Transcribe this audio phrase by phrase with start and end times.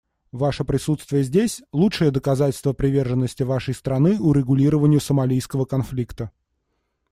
[0.31, 6.31] Ваше присутствие здесь— лучшее доказательство приверженности Вашей страны урегулированию сомалийского конфликта.